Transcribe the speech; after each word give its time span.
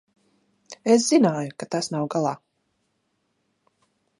Es 0.93 1.05
zināju, 1.09 1.53
ka 1.63 1.67
tas 1.75 1.91
nav 1.97 2.09
galā. 2.15 2.33